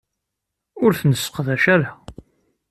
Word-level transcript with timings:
Ur 0.83 0.91
t-nesseqdac 0.99 1.63
ara. 1.73 1.91